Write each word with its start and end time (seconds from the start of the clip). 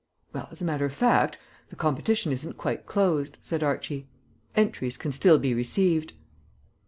"Well, 0.33 0.47
as 0.49 0.63
a 0.63 0.65
matter 0.65 0.85
of 0.85 0.93
fact, 0.95 1.37
the 1.69 1.75
competition 1.75 2.31
isn't 2.31 2.57
quite 2.57 2.87
closed," 2.87 3.37
said 3.39 3.61
Archie. 3.61 4.07
"Entries 4.55 4.97
can 4.97 5.11
still 5.11 5.37
be 5.37 5.53
received." 5.53 6.13